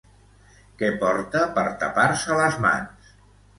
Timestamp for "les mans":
2.43-3.15